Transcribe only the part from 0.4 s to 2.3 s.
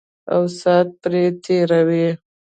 سات پرې تېروي.